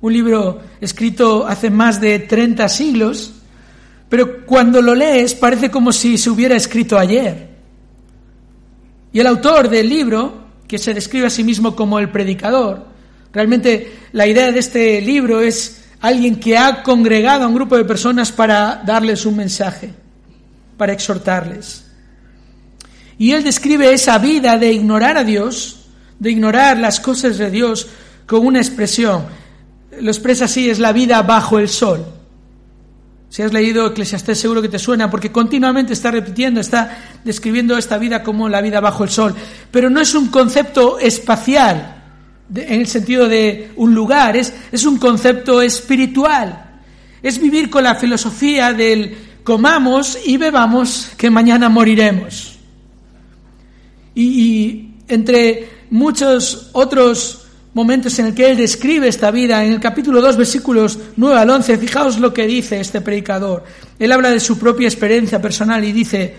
[0.00, 3.32] Un libro escrito hace más de 30 siglos,
[4.08, 7.48] pero cuando lo lees parece como si se hubiera escrito ayer.
[9.12, 12.86] Y el autor del libro, que se describe a sí mismo como el predicador,
[13.32, 17.84] realmente la idea de este libro es alguien que ha congregado a un grupo de
[17.84, 19.90] personas para darles un mensaje,
[20.76, 21.89] para exhortarles.
[23.20, 25.76] Y él describe esa vida de ignorar a Dios,
[26.18, 27.86] de ignorar las cosas de Dios,
[28.24, 29.26] con una expresión.
[30.00, 32.02] Lo expresa así, es la vida bajo el sol.
[33.28, 37.98] Si has leído Eclesiastés seguro que te suena, porque continuamente está repitiendo, está describiendo esta
[37.98, 39.34] vida como la vida bajo el sol.
[39.70, 42.02] Pero no es un concepto espacial,
[42.54, 46.80] en el sentido de un lugar, es, es un concepto espiritual.
[47.22, 49.14] Es vivir con la filosofía del
[49.44, 52.59] comamos y bebamos que mañana moriremos.
[54.20, 60.20] Y, entre muchos otros momentos en el que él describe esta vida, en el capítulo
[60.20, 63.64] 2, versículos 9 al 11, fijaos lo que dice este predicador.
[63.98, 66.34] Él habla de su propia experiencia personal y dice,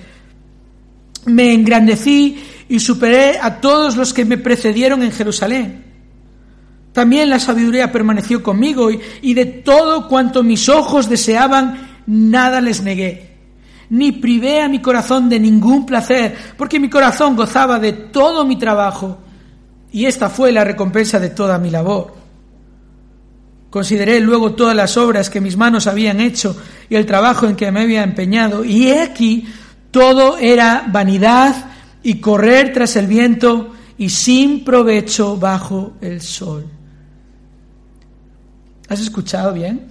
[1.26, 5.84] me engrandecí y superé a todos los que me precedieron en Jerusalén.
[6.94, 12.84] También la sabiduría permaneció conmigo y, y de todo cuanto mis ojos deseaban, nada les
[12.84, 13.31] negué
[13.92, 18.58] ni privé a mi corazón de ningún placer, porque mi corazón gozaba de todo mi
[18.58, 19.18] trabajo,
[19.92, 22.16] y esta fue la recompensa de toda mi labor.
[23.70, 26.56] Consideré luego todas las obras que mis manos habían hecho
[26.90, 29.46] y el trabajo en que me había empeñado, y he aquí
[29.92, 31.66] todo era vanidad
[32.02, 36.66] y correr tras el viento y sin provecho bajo el sol.
[38.88, 39.86] ¿Has escuchado bien?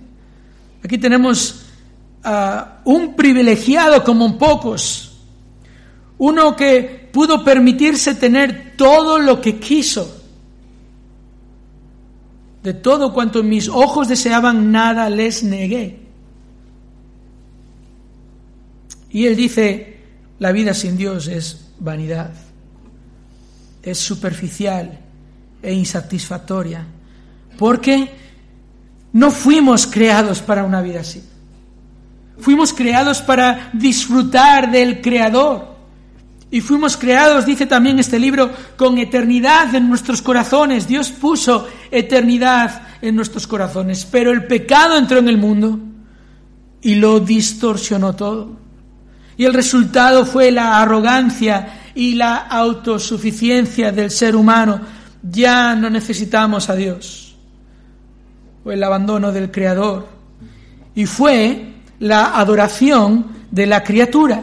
[0.83, 1.60] Aquí tenemos
[2.85, 5.19] un privilegiado como pocos,
[6.19, 10.19] uno que pudo permitirse tener todo lo que quiso.
[12.63, 15.99] De todo cuanto mis ojos deseaban, nada les negué.
[19.11, 19.99] Y él dice,
[20.39, 22.33] la vida sin Dios es vanidad,
[23.83, 25.01] es superficial
[25.63, 26.87] e insatisfactoria,
[27.59, 28.11] porque
[29.13, 31.25] no fuimos creados para una vida así.
[32.41, 35.71] Fuimos creados para disfrutar del Creador.
[36.53, 40.89] Y fuimos creados, dice también este libro, con eternidad en nuestros corazones.
[40.89, 44.05] Dios puso eternidad en nuestros corazones.
[44.05, 45.79] Pero el pecado entró en el mundo
[46.83, 48.57] y lo distorsionó todo.
[49.37, 54.81] Y el resultado fue la arrogancia y la autosuficiencia del ser humano.
[55.23, 57.37] Ya no necesitamos a Dios.
[58.65, 60.09] Fue el abandono del Creador.
[60.97, 61.70] Y fue
[62.01, 64.43] la adoración de la criatura.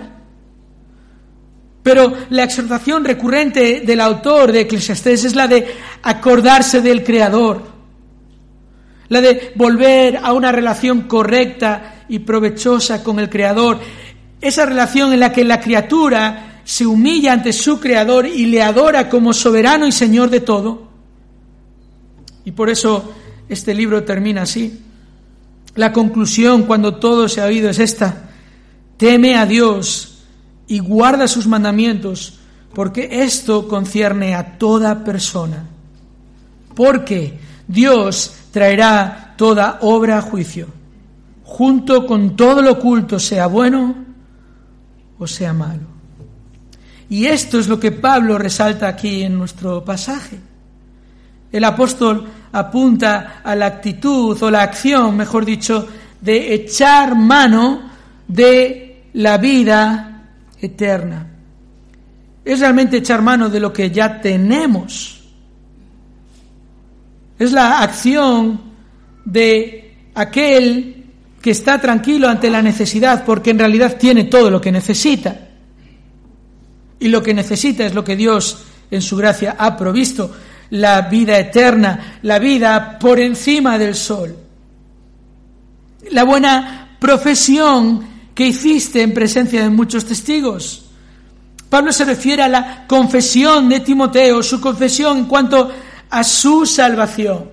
[1.83, 5.67] Pero la exhortación recurrente del autor de Eclesiastés es la de
[6.03, 7.63] acordarse del Creador,
[9.09, 13.79] la de volver a una relación correcta y provechosa con el Creador,
[14.41, 19.07] esa relación en la que la criatura se humilla ante su Creador y le adora
[19.07, 20.89] como soberano y Señor de todo.
[22.43, 23.13] Y por eso
[23.47, 24.86] este libro termina así.
[25.77, 28.29] La conclusión cuando todo se ha oído es esta.
[28.97, 30.23] Teme a Dios
[30.67, 32.39] y guarda sus mandamientos,
[32.73, 35.65] porque esto concierne a toda persona.
[36.73, 40.67] Porque Dios traerá toda obra a juicio,
[41.43, 43.95] junto con todo lo oculto, sea bueno
[45.19, 45.87] o sea malo.
[47.07, 50.39] Y esto es lo que Pablo resalta aquí en nuestro pasaje.
[51.51, 55.87] El apóstol apunta a la actitud o la acción, mejor dicho,
[56.21, 57.89] de echar mano
[58.27, 60.23] de la vida
[60.59, 61.27] eterna.
[62.43, 65.21] Es realmente echar mano de lo que ya tenemos.
[67.37, 68.61] Es la acción
[69.25, 71.05] de aquel
[71.41, 75.47] que está tranquilo ante la necesidad porque en realidad tiene todo lo que necesita.
[76.99, 80.33] Y lo que necesita es lo que Dios en su gracia ha provisto
[80.71, 84.35] la vida eterna, la vida por encima del sol.
[86.11, 90.85] La buena profesión que hiciste en presencia de muchos testigos.
[91.69, 95.71] Pablo se refiere a la confesión de Timoteo, su confesión en cuanto
[96.09, 97.49] a su salvación.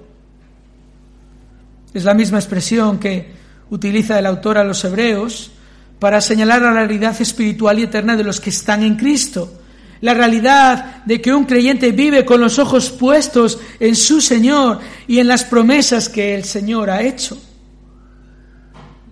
[1.92, 3.32] Es la misma expresión que
[3.70, 5.50] utiliza el autor a los hebreos
[5.98, 9.60] para señalar la realidad espiritual y eterna de los que están en Cristo
[10.00, 15.18] la realidad de que un creyente vive con los ojos puestos en su Señor y
[15.18, 17.38] en las promesas que el Señor ha hecho.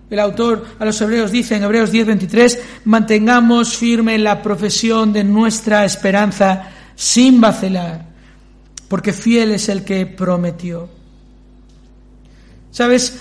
[0.09, 5.85] El autor a los hebreos dice en Hebreos 10:23, mantengamos firme la profesión de nuestra
[5.85, 8.05] esperanza sin vacilar,
[8.87, 10.87] porque fiel es el que prometió.
[12.69, 13.19] ¿Sabes?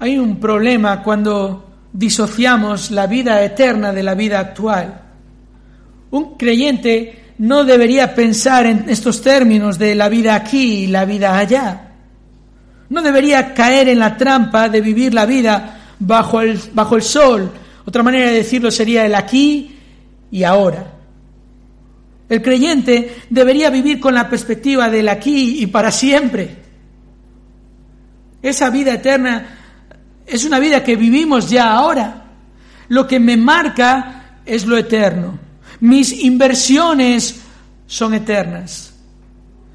[0.00, 5.03] Hay un problema cuando disociamos la vida eterna de la vida actual.
[6.14, 11.36] Un creyente no debería pensar en estos términos de la vida aquí y la vida
[11.36, 11.88] allá.
[12.88, 17.50] No debería caer en la trampa de vivir la vida bajo el, bajo el sol.
[17.84, 19.76] Otra manera de decirlo sería el aquí
[20.30, 20.86] y ahora.
[22.28, 26.48] El creyente debería vivir con la perspectiva del aquí y para siempre.
[28.40, 29.46] Esa vida eterna
[30.24, 32.22] es una vida que vivimos ya ahora.
[32.86, 35.42] Lo que me marca es lo eterno.
[35.80, 37.40] Mis inversiones
[37.86, 38.92] son eternas.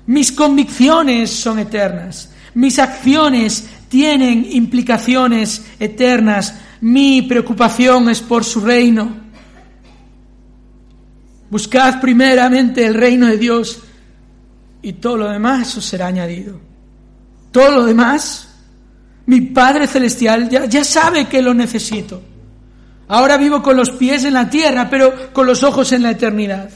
[0.07, 2.31] Mis convicciones son eternas.
[2.55, 6.55] Mis acciones tienen implicaciones eternas.
[6.81, 9.29] Mi preocupación es por su reino.
[11.49, 13.81] Buscad primeramente el reino de Dios
[14.81, 16.59] y todo lo demás os será añadido.
[17.51, 18.49] Todo lo demás,
[19.25, 22.21] mi Padre Celestial ya, ya sabe que lo necesito.
[23.09, 26.69] Ahora vivo con los pies en la tierra, pero con los ojos en la eternidad.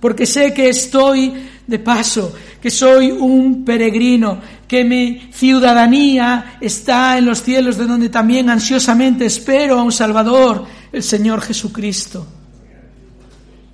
[0.00, 1.32] Porque sé que estoy
[1.64, 8.08] de paso, que soy un peregrino, que mi ciudadanía está en los cielos, de donde
[8.08, 12.26] también ansiosamente espero a un Salvador, el Señor Jesucristo.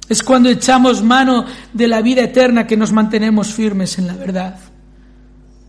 [0.06, 4.58] Es cuando echamos mano de la vida eterna que nos mantenemos firmes en la verdad.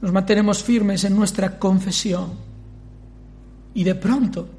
[0.01, 2.31] Nos mantenemos firmes en nuestra confesión.
[3.73, 4.58] Y de pronto,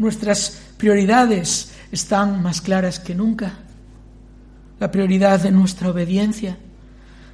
[0.00, 3.52] Nuestras prioridades están más claras que nunca.
[4.78, 6.56] La prioridad de nuestra obediencia,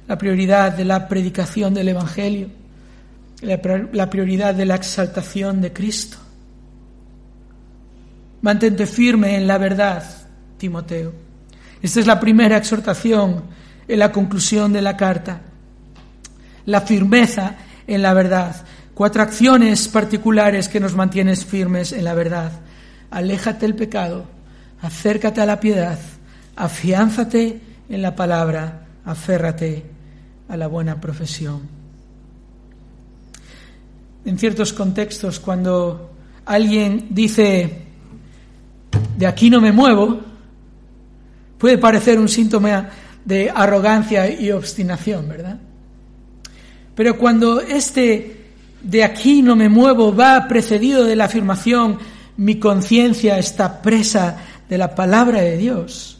[0.05, 2.49] la prioridad de la predicación del Evangelio,
[3.41, 6.17] la prioridad de la exaltación de Cristo.
[8.41, 10.03] Mantente firme en la verdad,
[10.57, 11.13] Timoteo.
[11.81, 13.43] Esta es la primera exhortación
[13.87, 15.39] en la conclusión de la carta.
[16.65, 17.55] La firmeza
[17.87, 18.57] en la verdad.
[18.97, 22.51] Cuatro acciones particulares que nos mantienen firmes en la verdad.
[23.11, 24.25] Aléjate del pecado,
[24.81, 25.99] acércate a la piedad,
[26.55, 29.85] afiánzate en la palabra, aférrate
[30.49, 31.61] a la buena profesión.
[34.25, 37.83] En ciertos contextos, cuando alguien dice,
[39.15, 40.21] de aquí no me muevo,
[41.59, 42.89] puede parecer un síntoma
[43.23, 45.59] de arrogancia y obstinación, ¿verdad?
[46.95, 48.46] Pero cuando este
[48.81, 51.97] de aquí no me muevo va precedido de la afirmación
[52.37, 54.37] mi conciencia está presa
[54.69, 56.19] de la palabra de Dios,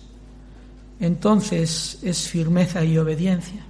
[1.00, 3.64] entonces es firmeza y obediencia.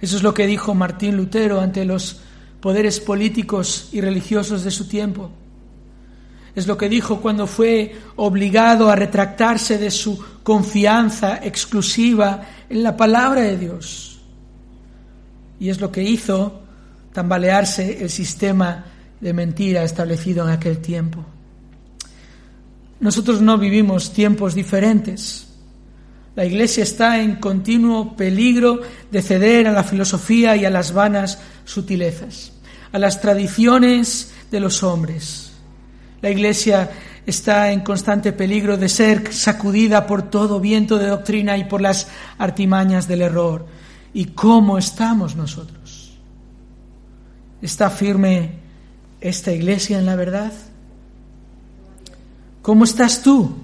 [0.00, 2.20] Eso es lo que dijo Martín Lutero ante los
[2.60, 5.30] poderes políticos y religiosos de su tiempo.
[6.54, 12.96] Es lo que dijo cuando fue obligado a retractarse de su confianza exclusiva en la
[12.96, 14.20] palabra de Dios.
[15.58, 16.65] Y es lo que hizo
[17.16, 18.84] tambalearse el sistema
[19.22, 21.24] de mentira establecido en aquel tiempo.
[23.00, 25.46] Nosotros no vivimos tiempos diferentes.
[26.34, 31.38] La Iglesia está en continuo peligro de ceder a la filosofía y a las vanas
[31.64, 32.52] sutilezas,
[32.92, 35.52] a las tradiciones de los hombres.
[36.20, 36.90] La Iglesia
[37.24, 42.08] está en constante peligro de ser sacudida por todo viento de doctrina y por las
[42.36, 43.64] artimañas del error.
[44.12, 45.75] ¿Y cómo estamos nosotros?
[47.62, 48.50] ¿Está firme
[49.20, 50.52] esta iglesia en la verdad?
[52.62, 53.56] ¿Cómo estás tú?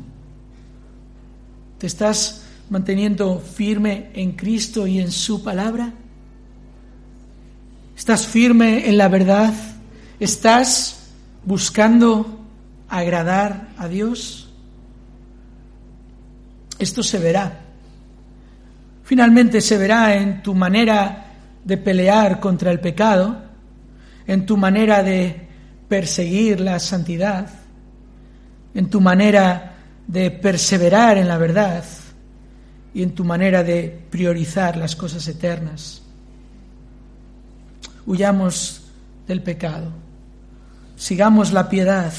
[1.78, 5.92] ¿Te estás manteniendo firme en Cristo y en su palabra?
[7.96, 9.52] ¿Estás firme en la verdad?
[10.18, 11.10] ¿Estás
[11.44, 12.40] buscando
[12.88, 14.48] agradar a Dios?
[16.78, 17.60] Esto se verá.
[19.04, 21.26] Finalmente se verá en tu manera
[21.62, 23.51] de pelear contra el pecado
[24.26, 25.48] en tu manera de
[25.88, 27.48] perseguir la santidad,
[28.74, 29.74] en tu manera
[30.06, 31.84] de perseverar en la verdad
[32.94, 36.02] y en tu manera de priorizar las cosas eternas.
[38.06, 38.82] Huyamos
[39.26, 39.92] del pecado,
[40.96, 42.12] sigamos la piedad,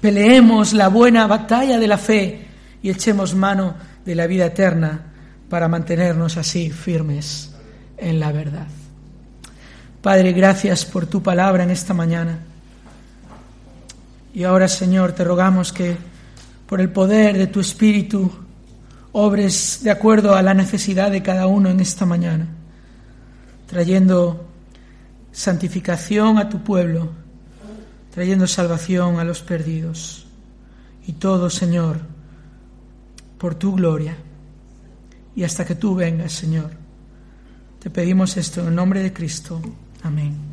[0.00, 2.46] peleemos la buena batalla de la fe
[2.82, 3.74] y echemos mano
[4.04, 5.12] de la vida eterna
[5.48, 7.50] para mantenernos así firmes
[7.98, 8.68] en la verdad.
[10.02, 12.38] Padre, gracias por tu palabra en esta mañana.
[14.32, 15.94] Y ahora, Señor, te rogamos que
[16.66, 18.30] por el poder de tu Espíritu
[19.12, 22.46] obres de acuerdo a la necesidad de cada uno en esta mañana,
[23.66, 24.48] trayendo
[25.32, 27.10] santificación a tu pueblo,
[28.14, 30.26] trayendo salvación a los perdidos.
[31.06, 31.98] Y todo, Señor,
[33.36, 34.16] por tu gloria
[35.36, 36.70] y hasta que tú vengas, Señor.
[37.80, 39.60] Te pedimos esto en el nombre de Cristo.
[40.02, 40.49] Amén.